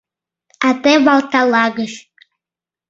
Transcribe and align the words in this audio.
—А 0.67 0.69
те 0.81 0.93
Валтала 1.05 1.65
гыч... 1.77 1.93